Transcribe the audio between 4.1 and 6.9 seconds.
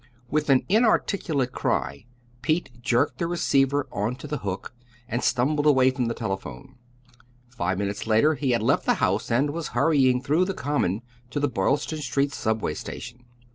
to the hook, and stumbled away from the telephone.